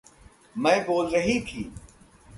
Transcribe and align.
मैं 0.57 0.85
बोल 0.85 1.07
रही 1.07 1.39
थी। 1.39 1.71